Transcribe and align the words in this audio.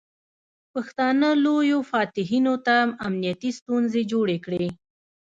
پښتانه 0.73 1.29
لویو 1.43 1.79
فاتحینو 1.91 2.55
ته 2.65 2.75
امنیتي 3.07 3.51
ستونزې 3.59 4.01
جوړې 4.11 4.37
کړې. 4.45 4.67